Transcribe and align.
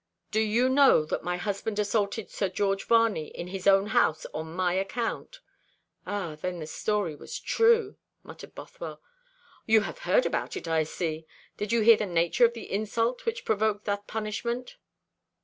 Do 0.31 0.39
you 0.39 0.67
know 0.67 1.05
that 1.05 1.23
my 1.23 1.37
husband 1.37 1.77
assaulted 1.77 2.31
Sir 2.31 2.49
George 2.49 2.85
Varney 2.87 3.27
in 3.27 3.49
his 3.49 3.67
own 3.67 3.85
house 3.93 4.25
on 4.33 4.51
my 4.55 4.73
account?" 4.73 5.41
"Ah, 6.07 6.33
then 6.35 6.57
the 6.57 6.65
story 6.65 7.15
was 7.15 7.37
true," 7.39 7.97
muttered 8.23 8.55
Bothwell. 8.55 8.99
"You 9.67 9.81
have 9.81 9.99
heard 9.99 10.25
about 10.25 10.57
it, 10.57 10.67
I 10.67 10.85
see. 10.85 11.27
Did 11.55 11.71
you 11.71 11.81
hear 11.81 11.97
the 11.97 12.07
nature 12.07 12.45
of 12.45 12.53
the 12.53 12.71
insult 12.71 13.27
which 13.27 13.45
provoked 13.45 13.85
that 13.85 14.07
punishment?" 14.07 14.77